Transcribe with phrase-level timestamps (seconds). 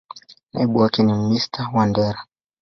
[0.53, 2.19] Naibu wake ni Mr.Wandera.